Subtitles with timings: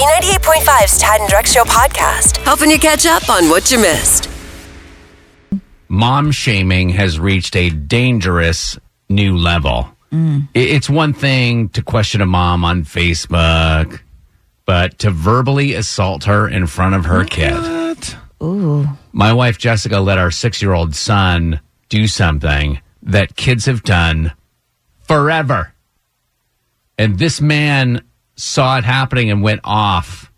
[0.00, 4.30] B98.5's Tad and Drex Show podcast, helping you catch up on what you missed.
[5.90, 8.78] mom shaming has reached a dangerous
[9.10, 9.90] new level.
[10.10, 10.48] Mm.
[10.54, 14.00] I- It's one thing to question a mom on Facebook,
[14.64, 18.14] but to verbally assault her in front of her kid.
[18.42, 18.88] Ooh.
[19.12, 21.60] My wife Jessica let our six year old son
[21.90, 24.32] do something that kids have done
[25.02, 25.74] forever.
[26.96, 28.00] And this man
[28.42, 30.30] saw it happening and went off.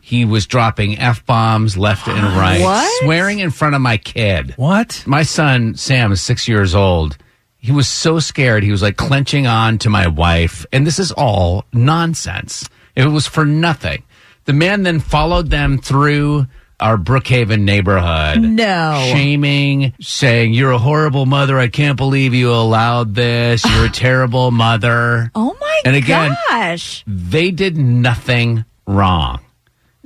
[0.00, 3.02] He was dropping F bombs left and right, What?
[3.02, 4.54] swearing in front of my kid.
[4.56, 5.02] What?
[5.06, 7.16] My son, Sam, is six years old.
[7.58, 8.62] He was so scared.
[8.62, 10.66] He was like clenching on to my wife.
[10.72, 12.68] And this is all nonsense.
[12.94, 14.02] It was for nothing.
[14.44, 16.46] The man then followed them through
[16.80, 18.42] our Brookhaven neighborhood.
[18.42, 19.08] No.
[19.12, 21.58] Shaming, saying, You're a horrible mother.
[21.58, 23.64] I can't believe you allowed this.
[23.64, 25.30] You're a terrible mother.
[25.34, 27.04] Oh my And again- gosh.
[27.06, 29.40] They did nothing wrong.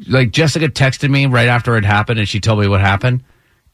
[0.07, 3.25] Like Jessica texted me right after it happened and she told me what happened.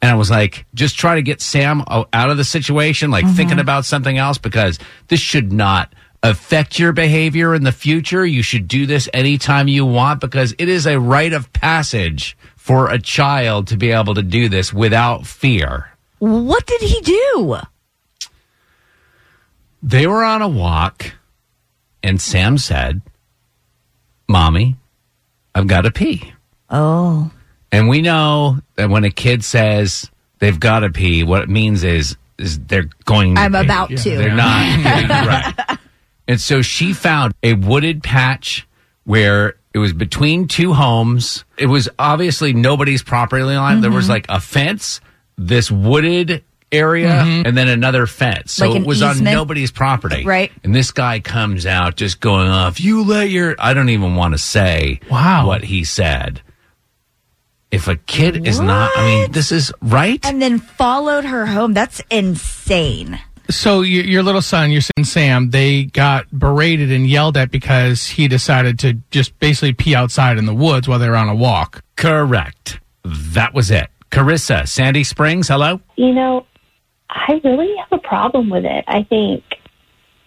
[0.00, 3.34] And I was like, just try to get Sam out of the situation, like mm-hmm.
[3.34, 4.78] thinking about something else because
[5.09, 8.25] this should not affect your behavior in the future.
[8.25, 12.89] You should do this anytime you want because it is a rite of passage for
[12.89, 15.91] a child to be able to do this without fear.
[16.19, 17.59] What did he do?
[19.83, 21.12] They were on a walk,
[22.03, 23.03] and Sam said,
[24.27, 24.77] Mommy,
[25.55, 26.33] I've got to pee.
[26.71, 27.31] Oh.
[27.71, 31.84] And we know that when a kid says they've got to pee, what it means
[31.84, 33.59] is is they're going to I'm pee.
[33.59, 33.97] about to.
[34.17, 35.78] They're not getting right.
[36.27, 38.67] And so she found a wooded patch
[39.05, 41.44] where it was between two homes.
[41.58, 43.81] It was obviously nobody's property line.
[43.81, 43.97] There Mm-hmm.
[43.97, 45.00] was like a fence,
[45.36, 48.53] this wooded area, and then another fence.
[48.53, 50.25] So Like it was on nobody's property.
[50.25, 50.50] Right.
[50.64, 54.34] And this guy comes out just going off, you let your I don't even want
[54.34, 55.47] to say Wow.
[55.47, 56.41] what he said.
[57.70, 60.25] If a kid is not I mean, this is right?
[60.25, 61.75] And then followed her home.
[61.75, 63.19] That's insane.
[63.50, 68.06] So your, your little son, your son Sam, they got berated and yelled at because
[68.06, 71.34] he decided to just basically pee outside in the woods while they were on a
[71.34, 71.82] walk.
[71.97, 72.81] Correct.
[73.05, 73.88] That was it.
[74.10, 75.81] Carissa, Sandy Springs, hello?
[75.97, 76.47] You know,
[77.10, 78.84] I really have a problem with it.
[78.87, 79.43] I think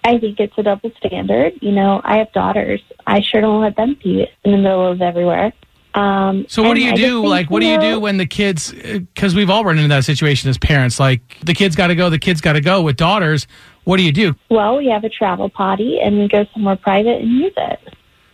[0.03, 1.53] I think it's a double standard.
[1.61, 2.81] You know, I have daughters.
[3.05, 5.51] I sure don't let them pee in the middle of everywhere.
[5.97, 7.21] Um, So what do you I do?
[7.21, 8.71] think, Like, what do you know, do when the kids?
[8.71, 10.99] Because we've all run into that situation as parents.
[10.99, 12.09] Like, the kids got to go.
[12.09, 12.81] The kids got to go.
[12.81, 13.47] With daughters,
[13.83, 14.35] what do you do?
[14.49, 17.79] Well, we have a travel potty, and we go somewhere private and use it.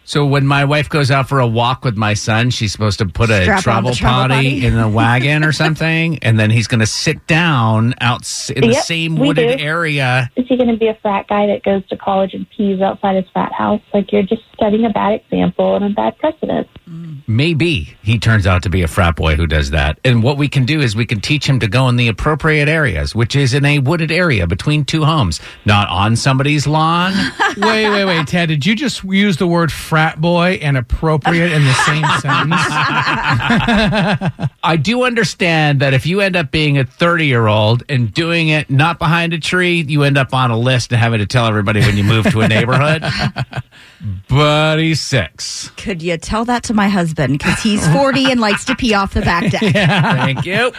[0.05, 3.05] So when my wife goes out for a walk with my son, she's supposed to
[3.05, 4.65] put a travel, travel potty, potty?
[4.65, 8.67] in a wagon or something, and then he's going to sit down out s- in
[8.67, 10.29] the same wooded area.
[10.35, 13.15] Is he going to be a frat guy that goes to college and pees outside
[13.15, 13.79] his frat house?
[13.93, 16.67] Like you're just setting a bad example and a bad precedent.
[17.27, 19.99] Maybe he turns out to be a frat boy who does that.
[20.03, 22.67] And what we can do is we can teach him to go in the appropriate
[22.67, 27.13] areas, which is in a wooded area between two homes, not on somebody's lawn.
[27.57, 28.49] wait, wait, wait, Tad.
[28.49, 32.61] Did you just use the word frat boy and appropriate in the same sentence?
[34.63, 38.49] I do understand that if you end up being a 30 year old and doing
[38.49, 41.47] it not behind a tree, you end up on a list and having to tell
[41.47, 43.03] everybody when you move to a neighborhood.
[44.29, 45.69] but he's six.
[45.77, 47.37] Could you tell that to my husband?
[47.37, 49.61] Because he's 40 and likes to pee off the back deck.
[49.73, 50.71] Thank you.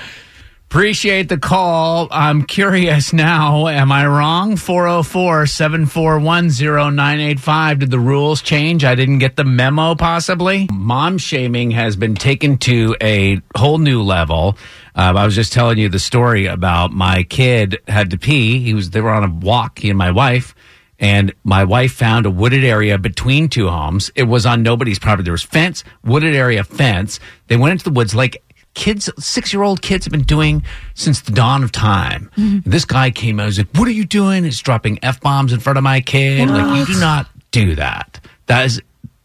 [0.74, 2.08] Appreciate the call.
[2.10, 3.68] I'm curious now.
[3.68, 4.56] Am I wrong?
[4.56, 7.78] 404 741 0985.
[7.78, 8.84] Did the rules change?
[8.84, 10.66] I didn't get the memo, possibly.
[10.72, 14.58] Mom shaming has been taken to a whole new level.
[14.96, 18.58] Uh, I was just telling you the story about my kid had to pee.
[18.58, 20.56] He was, they were on a walk, he and my wife.
[20.98, 24.10] And my wife found a wooded area between two homes.
[24.14, 25.24] It was on nobody's property.
[25.24, 27.18] There was fence, wooded area fence.
[27.48, 28.42] They went into the woods like
[28.74, 30.62] kids, six year old kids have been doing
[30.94, 32.30] since the dawn of time.
[32.36, 32.68] Mm-hmm.
[32.68, 34.44] This guy came out, was like, What are you doing?
[34.44, 36.48] He's dropping F bombs in front of my kid.
[36.48, 38.20] Like, you do not do that.
[38.46, 38.82] That is,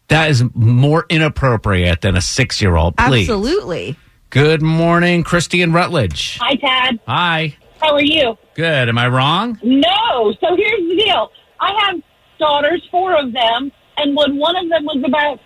[0.08, 2.96] that is more inappropriate than a six year old.
[2.96, 3.28] Please.
[3.28, 3.96] Absolutely.
[4.30, 6.38] Good morning, Christy and Rutledge.
[6.38, 7.00] Hi, Tad.
[7.06, 7.56] Hi.
[7.80, 8.36] How are you?
[8.54, 8.88] Good.
[8.88, 9.58] Am I wrong?
[9.62, 10.32] No.
[10.40, 11.32] So here's the deal.
[11.60, 12.00] I have
[12.38, 15.38] daughters, four of them, and when one of them was about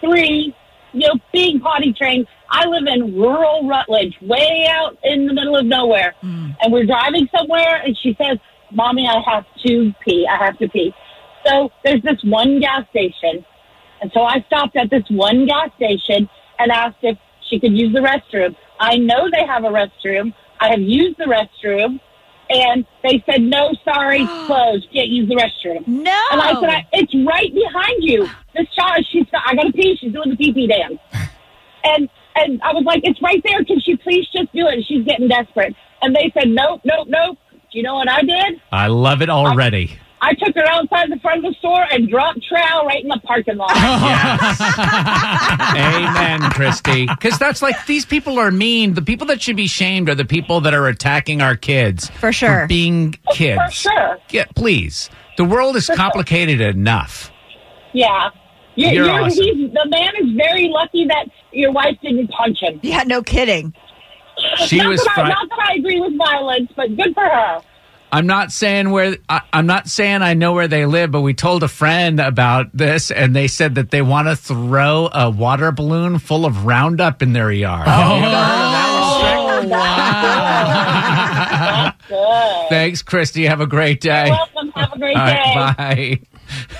[0.00, 0.54] three,
[0.92, 5.56] you know, big potty trained, I live in rural Rutledge, way out in the middle
[5.56, 6.14] of nowhere.
[6.20, 6.50] Hmm.
[6.60, 8.38] And we're driving somewhere, and she says,
[8.70, 10.26] Mommy, I have to pee.
[10.28, 10.92] I have to pee.
[11.46, 13.44] So there's this one gas station.
[14.00, 17.16] And so I stopped at this one gas station and asked if
[17.48, 18.56] she could use the restroom.
[18.80, 20.34] I know they have a restroom.
[20.60, 22.00] I have used the restroom
[22.52, 24.86] and they said, no, sorry, closed.
[24.92, 25.86] Can't use the restroom.
[25.86, 26.20] No.
[26.32, 28.28] And I said, I, it's right behind you.
[28.54, 29.96] This child, she's got, I got to pee.
[30.00, 30.98] She's doing the pee pee dance.
[31.84, 33.64] And, and I was like, it's right there.
[33.64, 34.84] Can she please just do it?
[34.86, 35.74] She's getting desperate.
[36.00, 37.38] And they said, nope, nope, nope.
[37.50, 38.60] Do you know what I did?
[38.70, 39.90] I love it already.
[39.90, 39.98] I
[40.34, 43.56] took her outside the front of the store and dropped trowel right in the parking
[43.56, 43.70] lot.
[45.76, 47.06] Amen, Christy.
[47.06, 48.94] Because that's like these people are mean.
[48.94, 52.32] The people that should be shamed are the people that are attacking our kids For
[52.32, 52.66] sure.
[52.68, 53.60] being kids.
[53.64, 54.18] For sure.
[54.30, 55.10] Yeah, please.
[55.36, 57.30] The world is complicated enough.
[57.92, 58.30] Yeah.
[58.76, 59.42] You, You're you're, awesome.
[59.44, 62.80] he's, the man is very lucky that your wife didn't punch him.
[62.82, 63.74] Yeah, no kidding.
[64.66, 65.02] She not, was.
[65.04, 67.60] that I, Fri- not that I agree with violence, but good for her.
[68.14, 69.16] I'm not saying where.
[69.28, 72.66] I, I'm not saying I know where they live, but we told a friend about
[72.76, 77.22] this, and they said that they want to throw a water balloon full of Roundup
[77.22, 77.88] in their yard.
[77.88, 79.82] Oh, Have you ever heard of that
[81.88, 82.08] one, Strick?
[82.08, 82.68] That's good.
[82.68, 83.44] Thanks, Christy.
[83.44, 84.26] Have a great day.
[84.26, 84.72] You're welcome.
[84.74, 85.54] Have a great All day.
[85.56, 86.20] right,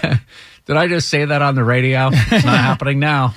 [0.02, 0.20] bye.
[0.66, 2.10] Did I just say that on the radio?
[2.12, 3.32] It's not happening now.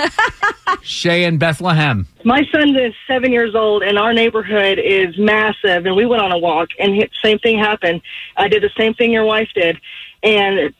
[0.82, 2.08] Shay in Bethlehem.
[2.24, 5.86] My son is seven years old, and our neighborhood is massive.
[5.86, 8.02] And we went on a walk, and the same thing happened.
[8.38, 9.80] I did the same thing your wife did,
[10.24, 10.74] and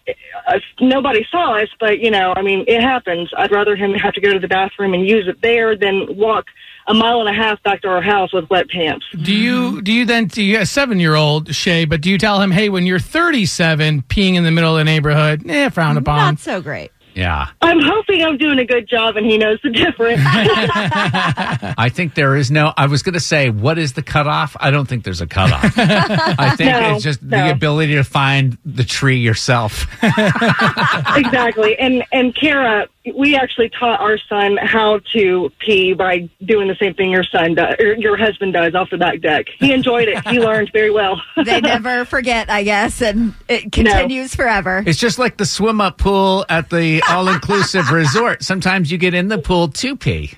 [0.48, 1.70] uh, nobody saw us.
[1.80, 3.30] But you know, I mean, it happens.
[3.38, 6.46] I'd rather him have to go to the bathroom and use it there than walk
[6.88, 9.06] a mile and a half back to our house with wet pants.
[9.22, 11.86] Do you do you then do you a seven year old Shay?
[11.86, 14.84] But do you tell him, hey, when you're 37, peeing in the middle of the
[14.84, 16.18] neighborhood, eh, frowned upon.
[16.18, 16.92] Not so great.
[17.16, 17.48] Yeah.
[17.62, 20.20] I'm hoping I'm doing a good job, and he knows the difference.
[20.26, 22.74] I think there is no.
[22.76, 24.58] I was going to say, what is the cutoff?
[24.60, 25.64] I don't think there's a cutoff.
[25.78, 29.88] I think No, it's just the ability to find the tree yourself.
[30.04, 31.78] exactly.
[31.80, 36.94] And and Kara, we actually taught our son how to pee by doing the same
[36.94, 39.48] thing your son does, or your husband does off the back deck.
[39.60, 40.26] He enjoyed it.
[40.28, 41.22] He learned very well.
[41.46, 44.84] They never forget, I guess, and it continues forever.
[44.86, 48.42] It's just like the swim up pool at the all inclusive resort.
[48.42, 50.32] Sometimes you get in the pool to pee.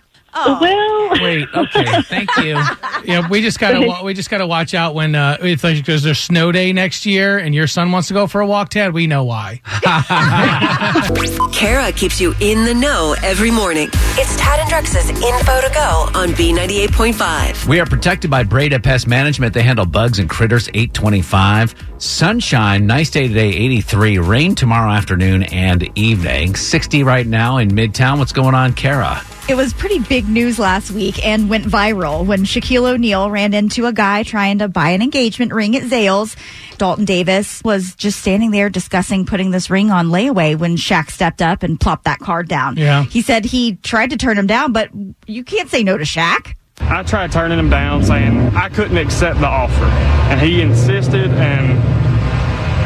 [0.45, 2.59] Well, Wait, okay, thank you.
[3.03, 6.13] Yeah, we just gotta we just gotta watch out when uh, if like, there's a
[6.13, 8.69] snow day next year and your son wants to go for a walk.
[8.69, 9.61] Tad, we know why.
[11.53, 13.89] Kara keeps you in the know every morning.
[13.93, 17.67] It's Tad and Drex's info to go on B98.5.
[17.67, 19.53] We are protected by Breda Pest Management.
[19.53, 21.75] They handle bugs and critters 825.
[21.97, 24.19] Sunshine, nice day today, 83.
[24.19, 26.55] Rain tomorrow afternoon and evening.
[26.55, 28.19] 60 right now in Midtown.
[28.19, 29.21] What's going on, Kara?
[29.49, 33.85] It was pretty big news last week and went viral when Shaquille O'Neal ran into
[33.85, 36.35] a guy trying to buy an engagement ring at Zales.
[36.77, 41.41] Dalton Davis was just standing there discussing putting this ring on layaway when Shaq stepped
[41.41, 42.75] up and plopped that card down.
[42.75, 43.05] Yeah.
[43.05, 44.89] He said he tried to turn him down, but
[45.27, 46.53] you can't say no to Shaq.
[46.81, 51.96] I tried turning him down, saying I couldn't accept the offer, and he insisted, and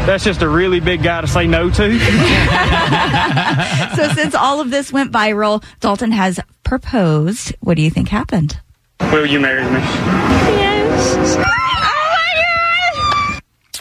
[0.05, 1.99] that's just a really big guy to say no to.
[3.95, 7.53] So since all of this went viral, Dalton has proposed.
[7.59, 8.59] What do you think happened?
[9.11, 9.79] Will you marry me?
[9.79, 11.37] Yes.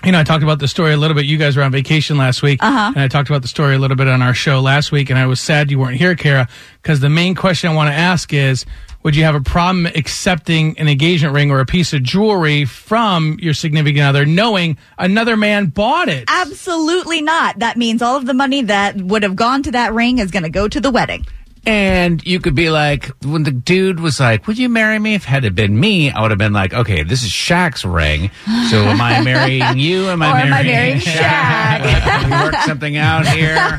[0.05, 1.27] You know, I talked about the story a little bit.
[1.27, 2.93] You guys were on vacation last week, Uh-huh.
[2.95, 5.11] and I talked about the story a little bit on our show last week.
[5.11, 6.49] And I was sad you weren't here, Kara,
[6.83, 8.65] because the main question I want to ask is:
[9.03, 13.39] Would you have a problem accepting an engagement ring or a piece of jewelry from
[13.41, 16.25] your significant other, knowing another man bought it?
[16.29, 17.61] Absolutely not.
[17.61, 20.43] That means all of the money that would have gone to that ring is going
[20.43, 21.27] to go to the wedding.
[21.65, 25.15] And you could be like, when the dude was like, Would you marry me?
[25.15, 28.31] If had it been me, I would have been like, Okay, this is Shaq's ring.
[28.71, 30.09] So am I marrying you?
[30.09, 32.25] Am I Or am I marrying marrying Shaq?
[32.25, 33.79] We work something out here?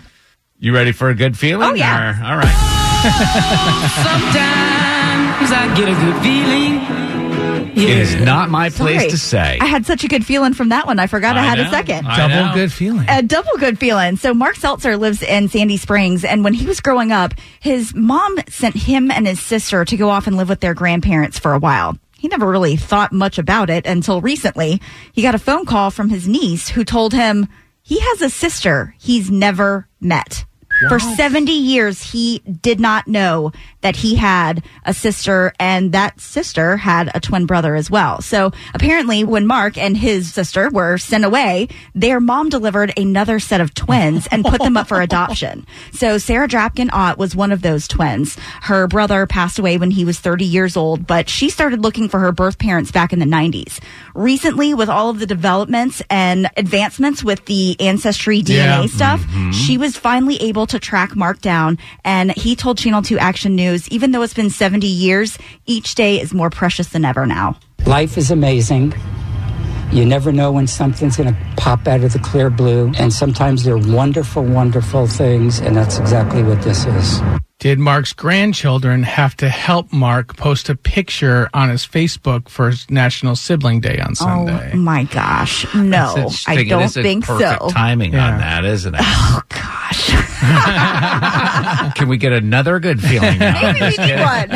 [0.58, 1.68] You ready for a good feeling?
[1.70, 2.20] Oh, yeah.
[2.22, 2.56] Or- all right.
[4.06, 7.06] Sometimes I get a good feeling.
[7.76, 9.10] It is not my place Sorry.
[9.10, 9.58] to say.
[9.60, 10.98] I had such a good feeling from that one.
[10.98, 11.66] I forgot I, had know.
[11.66, 12.06] a second.
[12.06, 12.54] I Double know.
[12.54, 13.04] good feeling.
[13.08, 14.16] a double good feeling.
[14.16, 18.38] So Mark Seltzer lives in Sandy Springs, and when he was growing up, his mom
[18.48, 21.58] sent him and his sister to go off and live with their grandparents for a
[21.58, 21.98] while.
[22.18, 24.80] He never really thought much about it until recently.
[25.12, 27.46] He got a phone call from his niece who told him
[27.86, 30.44] he has a sister he's never met.
[30.88, 36.76] For 70 years, he did not know that he had a sister and that sister
[36.76, 38.20] had a twin brother as well.
[38.20, 43.60] So apparently when Mark and his sister were sent away, their mom delivered another set
[43.60, 45.66] of twins and put them up for adoption.
[45.92, 48.36] So Sarah Drapkin Ott was one of those twins.
[48.62, 52.20] Her brother passed away when he was 30 years old, but she started looking for
[52.20, 53.80] her birth parents back in the 90s.
[54.14, 58.86] Recently, with all of the developments and advancements with the ancestry DNA Yeah.
[58.86, 59.52] stuff, mm-hmm.
[59.52, 61.78] she was finally able to track Mark down.
[62.04, 66.20] And he told Channel 2 Action News, even though it's been 70 years, each day
[66.20, 67.58] is more precious than ever now.
[67.86, 68.94] Life is amazing.
[69.92, 72.92] You never know when something's going to pop out of the clear blue.
[72.98, 75.60] And sometimes they're wonderful, wonderful things.
[75.60, 77.20] And that's exactly what this is.
[77.66, 82.88] Did Mark's grandchildren have to help Mark post a picture on his Facebook for his
[82.88, 84.70] National Sibling Day on oh Sunday?
[84.72, 85.66] Oh my gosh.
[85.74, 86.14] No,
[86.46, 87.70] I don't is a think perfect so.
[87.70, 88.30] timing Yeah.
[88.34, 89.00] on that, isn't it?
[89.02, 90.10] Oh gosh.
[91.96, 93.60] Can we get another good feeling now?
[93.72, 94.48] Maybe we need one.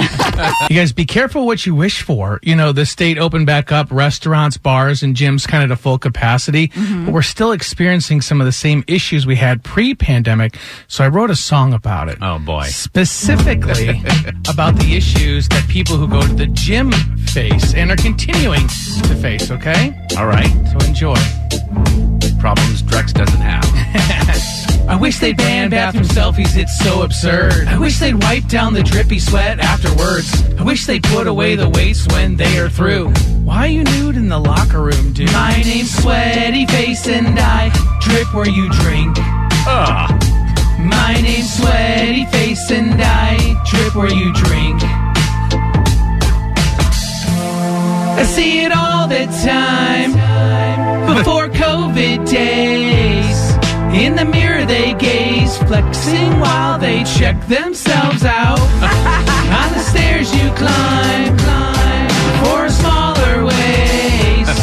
[0.70, 2.38] You guys be careful what you wish for.
[2.42, 5.98] You know, the state opened back up restaurants, bars, and gyms kind of to full
[5.98, 7.06] capacity, Mm-hmm.
[7.06, 10.56] but we're still experiencing some of the same issues we had pre pandemic.
[10.88, 12.18] So I wrote a song about it.
[12.20, 12.64] Oh boy.
[12.64, 13.88] Specifically
[14.48, 16.92] about the issues that people who go to the gym
[17.32, 19.92] face and are continuing to face, okay?
[20.18, 20.48] All right.
[20.72, 21.16] So enjoy.
[22.40, 23.60] Problems Drex doesn't have.
[24.88, 27.68] I wish they'd ban bathroom selfies, it's so absurd.
[27.68, 30.42] I wish they'd wipe down the drippy sweat afterwards.
[30.58, 33.10] I wish they'd put away the waste when they are through.
[33.44, 35.32] Why are you nude in the locker room, dude?
[35.32, 37.70] My name's Sweaty Face and I
[38.00, 39.16] drip where you drink.
[39.66, 40.10] Ugh.
[40.78, 44.80] My name's Sweaty Face and I drip where you drink.
[48.20, 50.12] I see it all the time
[51.16, 52.96] before COVID days.
[53.92, 58.58] In the mirror they gaze, flexing while they check themselves out.
[58.60, 62.08] On the stairs you climb, climb
[62.44, 64.60] for a smaller waist.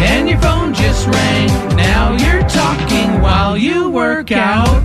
[0.00, 1.48] And your phone just rang.
[1.76, 4.80] Now you're talking while you work out.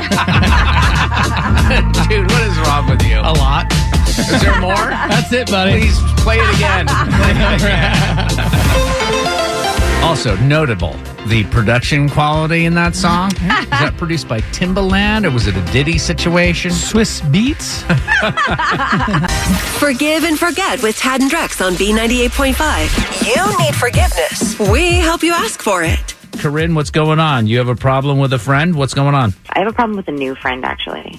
[2.08, 3.18] Dude, what is wrong with you?
[3.18, 3.66] A lot.
[4.08, 4.74] Is there more?
[4.74, 5.80] That's it, buddy.
[5.80, 6.86] Please play it again.
[10.02, 13.30] Also, notable the production quality in that song.
[13.34, 16.70] Is that produced by Timbaland or was it a Diddy situation?
[16.70, 17.82] Swizz Beatz.
[19.78, 23.26] Forgive and forget with Tad and Drex on B98.5.
[23.26, 24.58] You need forgiveness.
[24.58, 26.14] We help you ask for it.
[26.38, 27.46] Corinne, what's going on?
[27.46, 28.74] You have a problem with a friend?
[28.74, 29.34] What's going on?
[29.50, 31.18] I have a problem with a new friend actually.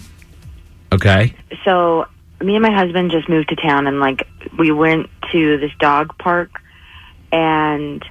[0.91, 1.35] Okay.
[1.63, 2.07] So
[2.41, 6.17] me and my husband just moved to town and like we went to this dog
[6.17, 6.49] park
[7.31, 8.03] and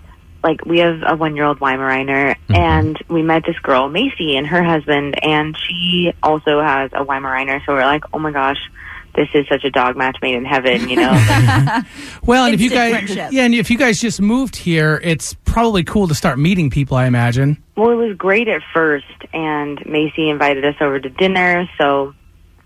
[0.42, 2.54] like we have a one year old Weimaraner mm-hmm.
[2.54, 7.64] and we met this girl, Macy, and her husband and she also has a Weimaraner,
[7.66, 8.58] so we're like, Oh my gosh,
[9.14, 11.10] this is such a dog match made in heaven, you know?
[12.24, 13.32] Well, and if you guys, friendship.
[13.32, 16.96] yeah, and if you guys just moved here, it's probably cool to start meeting people.
[16.96, 17.62] I imagine.
[17.76, 22.14] Well, it was great at first, and Macy invited us over to dinner, so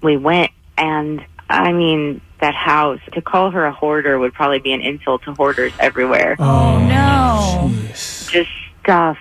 [0.02, 0.50] we went.
[0.76, 5.22] And I mean, that house, to call her a hoarder would probably be an insult
[5.22, 6.36] to hoarders everywhere.
[6.38, 7.72] Oh, oh no.
[7.94, 8.50] Just
[8.82, 9.16] stuff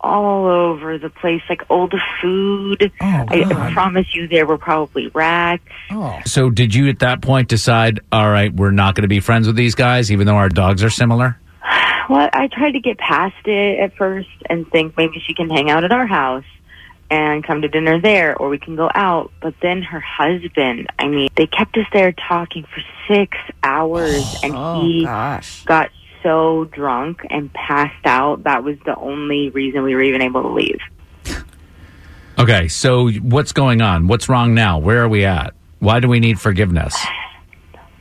[0.00, 2.92] all over the place, like old food.
[3.00, 5.62] Oh, I, I promise you, there were probably rats.
[5.92, 9.20] Oh, So, did you at that point decide, all right, we're not going to be
[9.20, 11.38] friends with these guys, even though our dogs are similar?
[12.08, 15.70] Well, I tried to get past it at first and think maybe she can hang
[15.70, 16.44] out at our house
[17.10, 19.30] and come to dinner there or we can go out.
[19.40, 24.54] But then her husband, I mean, they kept us there talking for six hours and
[24.56, 25.64] Oh he gosh.
[25.64, 25.90] got
[26.22, 28.44] so drunk and passed out.
[28.44, 30.80] That was the only reason we were even able to leave.
[32.38, 34.08] Okay, so what's going on?
[34.08, 34.78] What's wrong now?
[34.78, 35.54] Where are we at?
[35.78, 36.94] Why do we need forgiveness?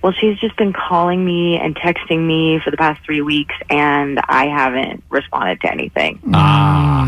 [0.01, 4.19] Well, she's just been calling me and texting me for the past three weeks and
[4.27, 6.19] I haven't responded to anything.
[6.33, 7.05] Ah,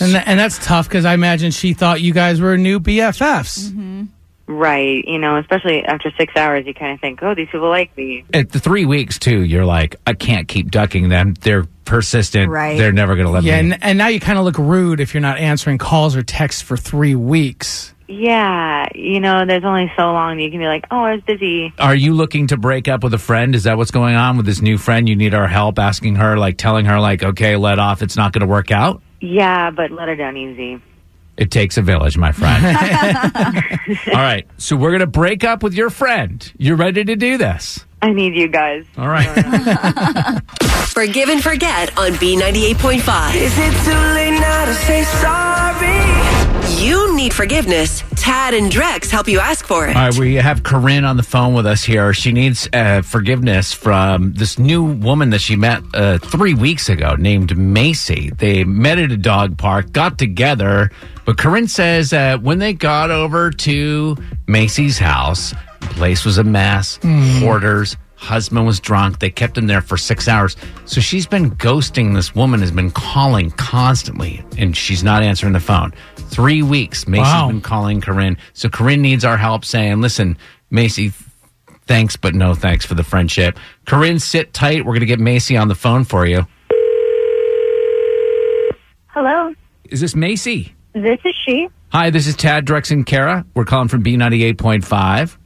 [0.00, 3.68] and tha- and that's tough because I imagine she thought you guys were new BFFs.
[3.70, 4.04] Mm-hmm.
[4.48, 5.04] Right.
[5.04, 8.24] You know, especially after six hours, you kind of think, oh, these people like me.
[8.32, 11.34] at the three weeks too, you're like, I can't keep ducking them.
[11.40, 12.48] They're persistent.
[12.50, 12.78] Right.
[12.78, 13.72] They're never going to let Yeah, me.
[13.72, 16.62] and, and now you kind of look rude if you're not answering calls or texts
[16.62, 17.92] for three weeks.
[18.08, 21.72] Yeah, you know, there's only so long you can be like, oh, I was busy.
[21.80, 23.52] Are you looking to break up with a friend?
[23.52, 25.08] Is that what's going on with this new friend?
[25.08, 28.02] You need our help, asking her, like, telling her, like, okay, let off.
[28.02, 29.02] It's not going to work out.
[29.26, 30.80] Yeah, but let her down easy.
[31.36, 32.64] It takes a village, my friend.
[34.06, 36.50] All right, so we're going to break up with your friend.
[36.56, 37.84] You're ready to do this.
[38.00, 38.84] I need you guys.
[38.96, 39.26] All right.
[40.88, 43.34] Forgive and forget on B98.5.
[43.34, 46.15] Is it too late now to say sorry?
[46.86, 48.04] You need forgiveness.
[48.14, 49.96] Tad and Drex help you ask for it.
[49.96, 52.12] All right, we have Corinne on the phone with us here.
[52.12, 57.16] She needs uh, forgiveness from this new woman that she met uh, three weeks ago
[57.16, 58.30] named Macy.
[58.38, 60.92] They met at a dog park, got together,
[61.24, 64.16] but Corinne says uh, when they got over to
[64.46, 67.96] Macy's house, the place was a mess, hoarders.
[68.16, 69.18] Husband was drunk.
[69.20, 70.56] They kept him there for six hours.
[70.86, 75.60] So she's been ghosting this woman, has been calling constantly, and she's not answering the
[75.60, 75.92] phone.
[76.16, 77.06] Three weeks.
[77.06, 77.48] Macy's Wow.
[77.48, 78.36] been calling Corinne.
[78.54, 80.36] So Corinne needs our help saying, listen,
[80.70, 81.12] Macy,
[81.86, 83.58] thanks, but no thanks for the friendship.
[83.86, 84.78] Corinne, sit tight.
[84.84, 86.46] We're going to get Macy on the phone for you.
[89.08, 89.54] Hello,
[89.90, 90.74] Is this Macy?
[90.94, 91.68] this is she.
[91.90, 93.46] Hi, this is Tad, Drex, and Kara.
[93.54, 95.36] We're calling from B98.5.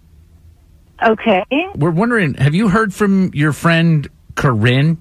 [1.02, 5.00] Okay, We're wondering, have you heard from your friend Corinne?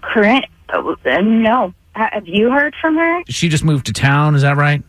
[0.00, 0.44] Corinne.
[0.68, 3.22] Uh, no, have you heard from her?
[3.28, 4.82] She just moved to town, is that right?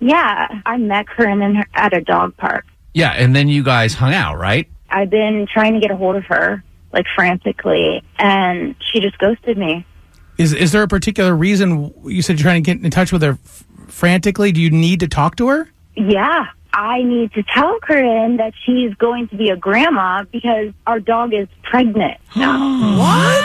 [0.00, 2.66] Yeah, I met Corinne in her, at a dog park.
[2.92, 4.68] Yeah, and then you guys hung out, right?
[4.90, 6.62] I've been trying to get a hold of her
[6.92, 9.84] like frantically, and she just ghosted me.
[10.38, 13.22] Is is there a particular reason you said you're trying to get in touch with
[13.22, 14.52] her f- frantically?
[14.52, 15.68] Do you need to talk to her?
[15.96, 20.98] Yeah, I need to tell Corinne that she's going to be a grandma because our
[20.98, 22.18] dog is pregnant.
[22.34, 23.44] what?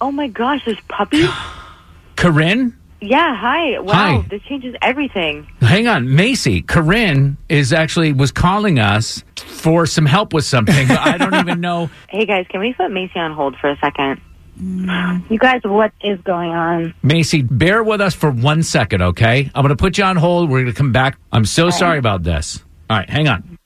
[0.00, 1.24] Oh my gosh, this puppy?
[2.16, 2.76] Corinne?
[3.00, 3.78] Yeah, hi.
[3.80, 4.26] Wow, Hi.
[4.30, 5.46] this changes everything.
[5.60, 6.62] Hang on, Macy.
[6.62, 10.88] Corinne is actually was calling us for some help with something.
[10.90, 11.90] I don't even know.
[12.08, 14.20] Hey guys, can we put Macy on hold for a second?
[14.58, 16.94] You guys, what is going on?
[17.02, 19.50] Macy, bear with us for one second, okay?
[19.54, 20.50] I'm going to put you on hold.
[20.50, 21.18] We're going to come back.
[21.32, 22.62] I'm so sorry about this.
[22.90, 23.58] All right, hang on.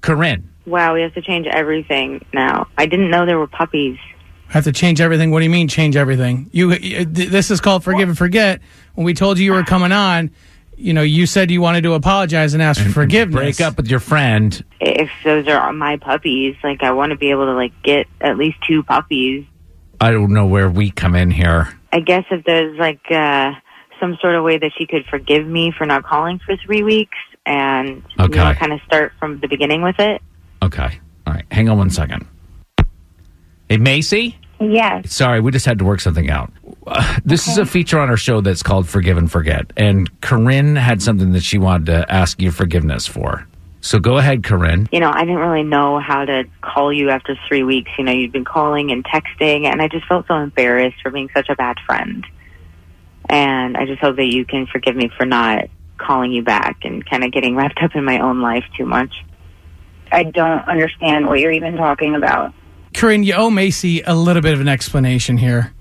[0.00, 2.68] Corinne, Wow, we have to change everything now.
[2.76, 3.96] I didn't know there were puppies.
[4.50, 5.30] I have to change everything.
[5.30, 6.50] What do you mean change everything?
[6.52, 8.60] You you- this is called forgive and forget.
[8.94, 10.30] When we told you you were coming on,
[10.76, 13.34] you know, you said you wanted to apologize and ask for forgiveness.
[13.34, 14.62] break up with your friend.
[14.80, 18.36] If those are my puppies, like I want to be able to like get at
[18.36, 19.44] least two puppies.
[20.00, 21.68] I don't know where we come in here.
[21.92, 23.52] I guess if there's like uh
[24.00, 27.18] some sort of way that she could forgive me for not calling for three weeks
[27.46, 30.22] and you know, kind of start from the beginning with it.
[30.62, 31.00] Okay.
[31.26, 31.44] All right.
[31.50, 32.26] Hang on one second.
[33.68, 34.38] Hey, Macy?
[34.60, 35.12] Yes.
[35.12, 36.52] Sorry, we just had to work something out.
[36.86, 39.72] Uh, this is a feature on our show that's called Forgive and Forget.
[39.76, 43.46] And Corinne had something that she wanted to ask you forgiveness for.
[43.80, 44.88] So go ahead, Corinne.
[44.90, 47.90] You know, I didn't really know how to call you after three weeks.
[47.96, 51.28] You know, you'd been calling and texting, and I just felt so embarrassed for being
[51.34, 52.26] such a bad friend.
[53.30, 57.08] And I just hope that you can forgive me for not calling you back and
[57.08, 59.12] kind of getting wrapped up in my own life too much.
[60.10, 62.54] I don't understand what you're even talking about.
[62.94, 65.74] Corinne, you owe Macy a little bit of an explanation here.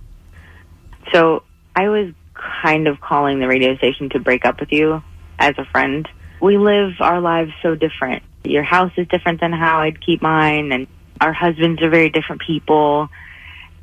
[1.13, 1.43] So
[1.75, 5.01] I was kind of calling the radio station to break up with you
[5.39, 6.07] as a friend.
[6.39, 8.23] We live our lives so different.
[8.43, 10.87] Your house is different than how I'd keep mine, and
[11.19, 13.09] our husbands are very different people.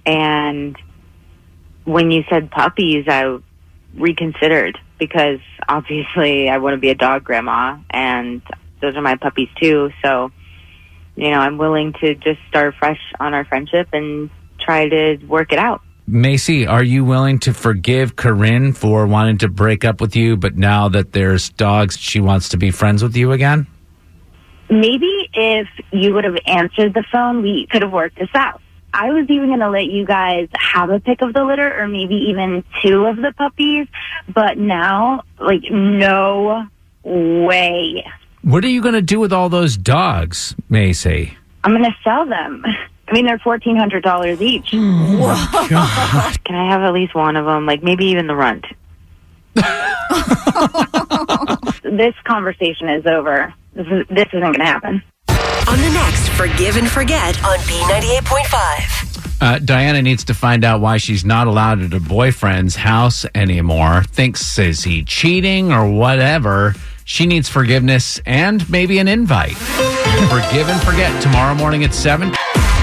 [0.07, 0.77] And
[1.85, 3.39] when you said puppies, I
[3.95, 8.43] reconsidered because obviously I want to be a dog grandma, and
[8.81, 9.91] those are my puppies too.
[10.05, 10.31] So,
[11.17, 15.53] you know, I'm willing to just start fresh on our friendship and try to work
[15.53, 15.83] it out.
[16.07, 20.57] Macy, are you willing to forgive Corinne for wanting to break up with you, but
[20.57, 23.67] now that there's dogs, she wants to be friends with you again?
[24.69, 28.61] Maybe if you would have answered the phone, we could have worked this out.
[28.93, 31.89] I was even going to let you guys have a pick of the litter or
[31.89, 33.89] maybe even two of the puppies,
[34.33, 36.69] but now, like, no
[37.03, 38.07] way.
[38.43, 41.37] What are you going to do with all those dogs, Macy?
[41.65, 42.63] I'm going to sell them.
[43.07, 44.71] I mean, they're $1,400 each.
[44.71, 47.67] Can I have at least one of them?
[47.67, 48.65] Like maybe even the runt.
[51.83, 53.53] this conversation is over.
[53.75, 55.03] This, is, this isn't going to happen.
[55.29, 59.11] On the next Forgive and Forget on B98.5.
[59.41, 64.03] Uh, Diana needs to find out why she's not allowed at her boyfriend's house anymore.
[64.05, 66.75] Thinks is he cheating or whatever.
[67.05, 69.57] She needs forgiveness and maybe an invite.
[69.57, 72.33] Forgive and forget tomorrow morning at seven.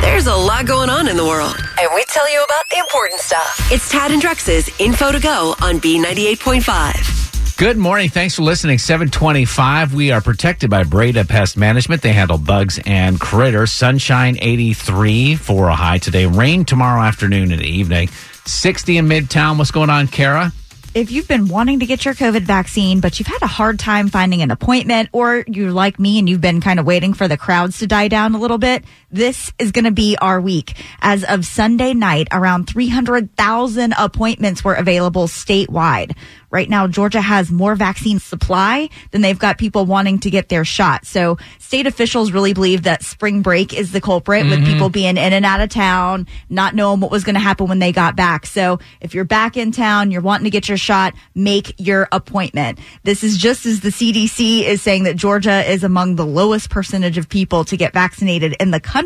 [0.01, 3.19] There's a lot going on in the world, and we tell you about the important
[3.21, 3.71] stuff.
[3.71, 7.55] It's Tad and Drex's Info to Go on B98.5.
[7.55, 8.09] Good morning.
[8.09, 8.79] Thanks for listening.
[8.79, 9.93] 725.
[9.93, 12.01] We are protected by Breda Pest Management.
[12.01, 13.71] They handle bugs and critters.
[13.71, 16.25] Sunshine 83 for a high today.
[16.25, 18.09] Rain tomorrow afternoon and evening.
[18.45, 19.59] 60 in Midtown.
[19.59, 20.51] What's going on, Kara?
[20.93, 24.09] if you've been wanting to get your COVID vaccine, but you've had a hard time
[24.09, 27.37] finding an appointment, or you're like me and you've been kind of waiting for the
[27.37, 30.73] crowds to die down a little bit, this is going to be our week.
[31.01, 36.15] As of Sunday night, around 300,000 appointments were available statewide.
[36.49, 40.65] Right now, Georgia has more vaccine supply than they've got people wanting to get their
[40.65, 41.05] shot.
[41.05, 44.65] So state officials really believe that spring break is the culprit with Mhm.
[44.65, 47.79] people being in and out of town, not knowing what was going to happen when
[47.79, 48.45] they got back.
[48.45, 52.79] So if you're back in town, you're wanting to get your shot, make your appointment.
[53.03, 57.17] This is just as the CDC is saying that Georgia is among the lowest percentage
[57.17, 59.00] of people to get vaccinated in the country.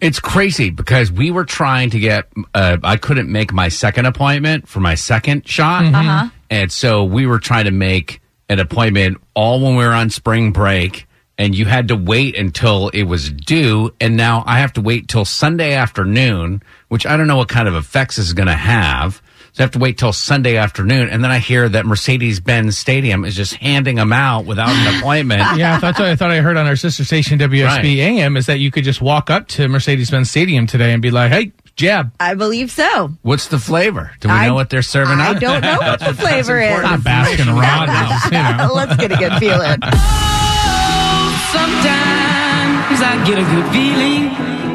[0.00, 4.68] It's crazy because we were trying to get, uh, I couldn't make my second appointment
[4.68, 5.84] for my second shot.
[5.84, 6.28] Uh-huh.
[6.50, 10.52] And so we were trying to make an appointment all when we were on spring
[10.52, 11.06] break.
[11.38, 13.94] And you had to wait until it was due.
[14.00, 17.68] And now I have to wait till Sunday afternoon, which I don't know what kind
[17.68, 19.22] of effects this is going to have.
[19.54, 21.10] So I have to wait till Sunday afternoon.
[21.10, 24.98] And then I hear that Mercedes Benz Stadium is just handing them out without an
[24.98, 25.42] appointment.
[25.58, 27.84] Yeah, that's what I thought I heard on our sister station WSB Right.
[27.84, 31.30] AM is that you could just walk up to Mercedes-Benz Stadium today and be like,
[31.30, 33.10] "Hey, jab." I believe so.
[33.20, 34.10] What's the flavor?
[34.20, 35.38] Do we I- know what they're serving I up?
[35.40, 36.78] don't know what the flavor is.
[36.80, 38.72] Baskin Robbins, you know.
[38.74, 39.78] Let's get a good feeling.
[39.82, 44.71] Oh, sometimes I get a good feeling.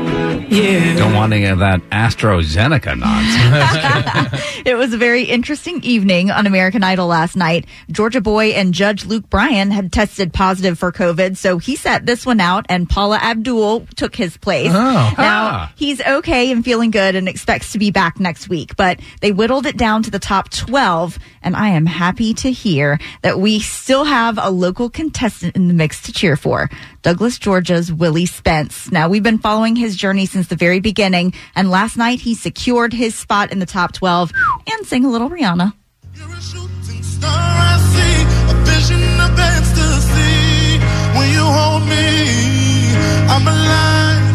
[0.50, 0.96] Yeah.
[0.98, 4.44] Don't want any of that AstraZeneca nonsense.
[4.68, 7.66] It was a very interesting evening on American Idol last night.
[7.90, 12.26] Georgia Boy and Judge Luke Bryan had tested positive for COVID, so he sat this
[12.26, 14.72] one out, and Paula Abdul took his place.
[14.74, 15.14] Oh.
[15.18, 15.74] Now, Ah.
[15.78, 19.66] he's okay and feeling good and expects to be back next week, but they whittled
[19.66, 24.04] it down to the top 12, and I am happy to hear that we still
[24.04, 26.70] have a local contestant in the mix to cheer for.
[27.08, 28.92] Douglas, Georgia's Willie Spence.
[28.92, 32.92] Now, we've been following his journey since the very beginning, and last night he secured
[32.92, 34.34] his spot in the top 12
[34.74, 35.72] and sang a little Rihanna.
[36.14, 40.80] star I see, a vision of ecstasy.
[41.18, 42.94] When you hold me,
[43.32, 44.27] I'm alive.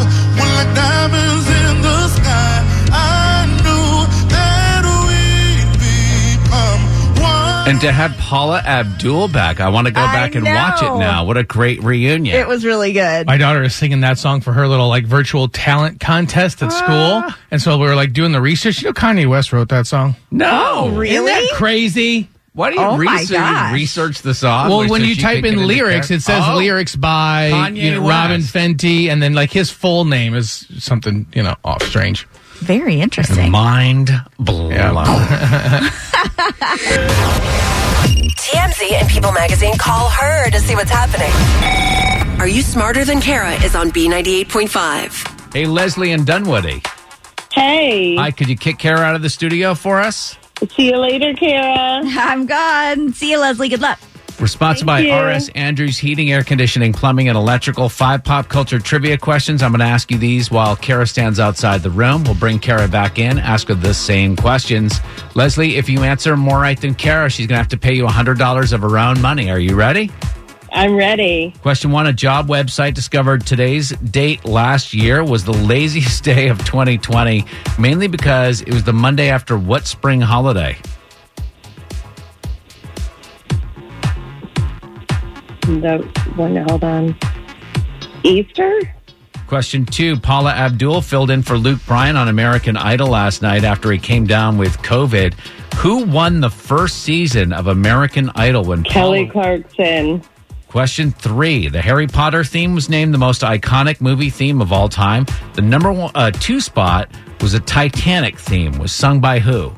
[7.72, 10.94] And to have Paula Abdul back, I want to go I back and watch it
[10.98, 11.24] now.
[11.24, 12.36] What a great reunion.
[12.36, 13.26] It was really good.
[13.26, 17.22] My daughter is singing that song for her little like virtual talent contest at school,
[17.24, 17.38] ah.
[17.50, 18.82] and so we were like doing the research.
[18.82, 20.16] You know, Kanye West wrote that song.
[20.30, 20.50] no.
[20.50, 21.48] Oh, Isn't that really?
[21.54, 22.28] crazy?
[22.52, 24.68] Why do you Oh research, research the song?
[24.68, 26.58] Well, when you type in lyrics, it says Oh.
[26.58, 31.24] lyrics by Kanye you know, Robyn Fenty, and then like his full name is something
[31.32, 32.26] you know off strange.
[32.56, 33.50] Very interesting.
[33.50, 34.70] Mind blown.
[38.36, 41.30] TMZ and People Magazine call her to see what's happening.
[42.40, 45.52] Are You Smarter Than Kara is on B98.5.
[45.52, 46.82] Hey, Leslie and Dunwoody.
[47.52, 50.36] Hey, Hi, could you kick Kara out of the studio for us?
[50.76, 52.02] see you later, Kara.
[52.04, 53.12] I'm gone.
[53.12, 53.68] See you, Leslie.
[53.68, 53.98] Good luck.
[54.42, 55.14] We're sponsored by you.
[55.14, 57.88] RS Andrews Heating, Air Conditioning, Plumbing, and Electrical.
[57.88, 59.62] Five pop culture trivia questions.
[59.62, 62.24] I'm going to ask you these while Kara stands outside the room.
[62.24, 64.98] We'll bring Kara back in, ask her the same questions.
[65.36, 68.04] Leslie, if you answer more right than Kara, she's going to have to pay you
[68.04, 69.48] $100 of her own money.
[69.48, 70.10] Are you ready?
[70.72, 71.54] I'm ready.
[71.62, 76.58] Question one A job website discovered today's date last year was the laziest day of
[76.64, 77.44] 2020,
[77.78, 80.76] mainly because it was the Monday after what spring holiday?
[85.62, 85.98] The
[86.36, 87.16] one, hold on.
[88.24, 88.80] Easter?
[89.46, 93.92] Question two Paula Abdul filled in for Luke Bryan on American Idol last night after
[93.92, 95.34] he came down with COVID.
[95.76, 100.22] Who won the first season of American Idol when Kelly Paula- Clarkson.
[100.68, 104.88] Question three The Harry Potter theme was named the most iconic movie theme of all
[104.88, 105.26] time.
[105.52, 107.10] The number one, uh, two spot
[107.42, 109.72] was a Titanic theme, was sung by who?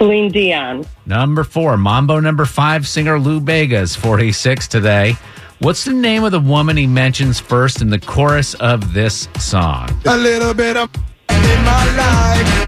[0.00, 0.86] Celine Dion.
[1.04, 5.14] Number four, Mambo number five singer Lou Bega is 46 today.
[5.58, 9.90] What's the name of the woman he mentions first in the chorus of this song?
[10.06, 10.88] A little bit of
[11.28, 12.66] in my life.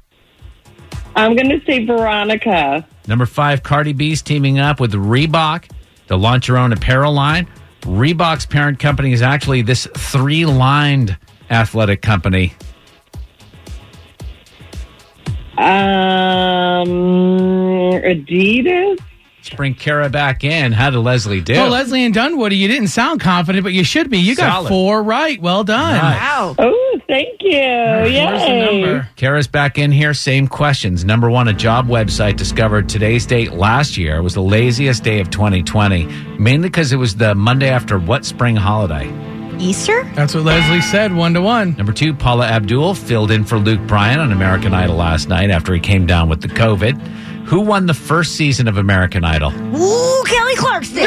[1.17, 2.87] I'm going to say Veronica.
[3.09, 5.71] Number five, Cardi B's teaming up with Reebok
[6.09, 7.49] to launch her own apparel line.
[7.81, 11.17] Reebok's parent company is actually this three lined
[11.49, 12.53] athletic company.
[15.59, 16.89] Um,
[18.03, 18.99] Adidas.
[19.39, 20.71] Let's bring Kara back in.
[20.71, 21.55] How did Leslie do?
[21.55, 24.19] Well, Leslie and Dunwoody, you didn't sound confident, but you should be.
[24.19, 24.69] You got Solid.
[24.69, 25.41] four right.
[25.43, 25.97] Well done.
[25.97, 26.21] Nice.
[26.21, 26.55] Wow.
[26.61, 27.51] Oh, thank you.
[27.59, 28.15] Where's the
[28.49, 28.81] Yay.
[28.83, 29.09] number?
[29.17, 30.15] Kara's back in here.
[30.15, 31.05] Same questions.
[31.05, 35.29] Number one, a job website discovered today's date last year was the laziest day of
[35.31, 36.07] 2020,
[36.39, 39.09] mainly because it was the Monday after what spring holiday?
[39.61, 40.05] Easter?
[40.15, 41.15] That's what Leslie said.
[41.15, 41.75] One to one.
[41.77, 45.75] Number two, Paula Abdul filled in for Luke Bryan on American Idol last night after
[45.75, 47.01] he came down with the COVID.
[47.47, 49.53] Who won the first season of American Idol?
[49.53, 51.07] Ooh, Kelly Clarkson.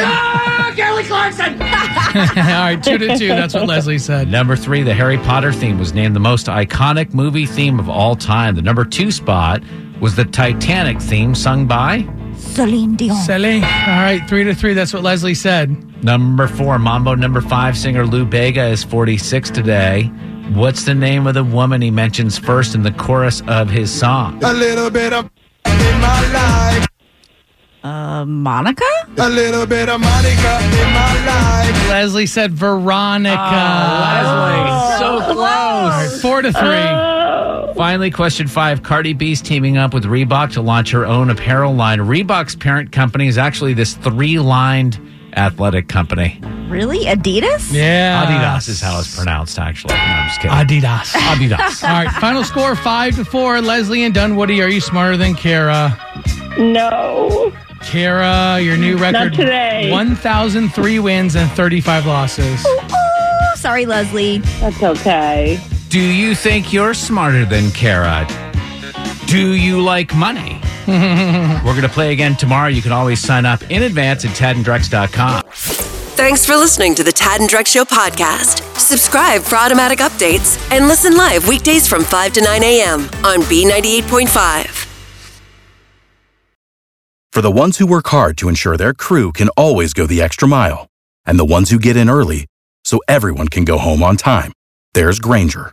[0.76, 1.54] Kelly Clarkson.
[1.62, 3.28] All right, two to two.
[3.28, 4.30] That's what Leslie said.
[4.30, 8.14] Number three, the Harry Potter theme was named the most iconic movie theme of all
[8.16, 8.54] time.
[8.54, 9.62] The number two spot
[10.00, 12.06] was the Titanic theme sung by
[12.46, 13.16] Celine Dion.
[13.16, 13.56] Sally.
[13.56, 14.72] All right, three to three.
[14.74, 16.02] That's what Leslie said.
[16.04, 16.78] number four.
[16.78, 20.04] Mambo number five singer Lou Bega is 46 today.
[20.54, 24.42] What's the name of the woman he mentions first in the chorus of his song?
[24.44, 25.24] A little bit of
[25.66, 26.86] in my life.
[27.82, 28.84] Uh, Monica?
[29.18, 31.88] A little bit of Monica in my life.
[31.88, 33.36] Leslie said Veronica.
[33.36, 37.15] Leslie, so All right, four to three.
[37.76, 38.82] Finally, question five.
[38.82, 41.98] Cardi B's teaming up with Reebok to launch her own apparel line.
[41.98, 44.98] Reebok's parent company is actually this three lined
[45.34, 46.40] athletic company.
[46.68, 47.04] Really?
[47.04, 47.70] Adidas?
[47.74, 48.24] Yeah.
[48.24, 49.92] Adidas is how it's pronounced, actually.
[49.94, 50.56] No, I'm just kidding.
[50.56, 51.12] Adidas.
[51.12, 51.82] Adidas.
[51.88, 53.60] All right, final score five to four.
[53.60, 55.94] Leslie and Dunwoody, are you smarter than Kara?
[56.56, 57.52] No.
[57.82, 59.90] Kara, your new record today.
[59.92, 62.64] 1,003 wins and 35 losses.
[62.66, 64.38] Oh, sorry, Leslie.
[64.60, 65.60] That's okay.
[65.96, 68.28] Do you think you're smarter than Kara?
[69.28, 70.60] Do you like money?
[70.86, 72.68] We're going to play again tomorrow.
[72.68, 75.44] You can always sign up in advance at tadanddrex.com.
[75.48, 78.60] Thanks for listening to the Tad and Drex Show podcast.
[78.78, 83.00] Subscribe for automatic updates and listen live weekdays from 5 to 9 a.m.
[83.24, 84.66] on B98.5.
[87.32, 90.46] For the ones who work hard to ensure their crew can always go the extra
[90.46, 90.88] mile,
[91.24, 92.44] and the ones who get in early
[92.84, 94.52] so everyone can go home on time,
[94.92, 95.72] there's Grainger,